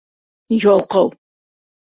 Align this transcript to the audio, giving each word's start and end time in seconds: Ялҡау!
Ялҡау! 0.63 1.13